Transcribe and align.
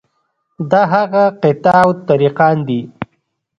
دا 0.71 0.81
هغه 0.93 1.23
قطاع 1.43 1.81
الطریقان 1.93 2.57
دي. 2.67 2.81